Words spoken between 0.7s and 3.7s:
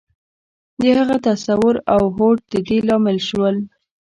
د هغه تصور او هوډ د دې لامل شول.